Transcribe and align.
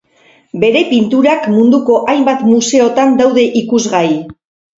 Bere 0.61 0.79
pinturak 0.93 1.45
munduko 1.57 1.99
hainbat 2.15 2.41
museotan 2.49 3.15
daude 3.21 3.45
ikusgai. 3.61 4.05